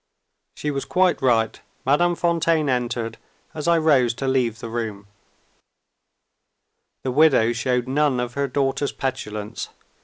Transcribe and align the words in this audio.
She 0.55 0.71
was 0.71 0.83
quite 0.83 1.21
right. 1.21 1.61
Madame 1.85 2.15
Fontaine 2.15 2.69
entered, 2.69 3.19
as 3.53 3.67
I 3.67 3.77
rose 3.77 4.15
to 4.15 4.27
leave 4.27 4.57
the 4.57 4.67
room. 4.67 5.05
The 7.03 7.11
widow 7.11 7.53
showed 7.53 7.87
none 7.87 8.19
of 8.19 8.33
her 8.33 8.47
daughter's 8.47 8.91
petulance. 8.93 9.69